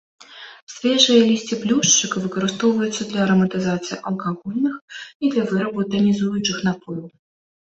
[0.75, 4.75] Свежае лісце блюшчыка выкарыстоўваюцца для араматызацыі алкагольных
[5.23, 7.05] і для вырабу танізуючых напояў.